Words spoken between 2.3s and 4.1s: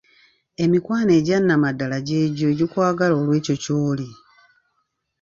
egikwagala olw'ekyo ky'oli.